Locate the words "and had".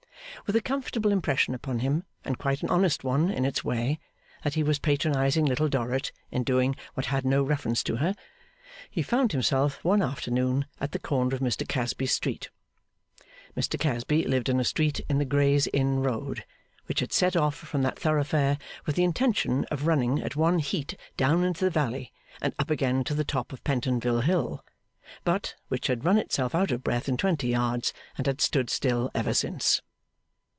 28.17-28.41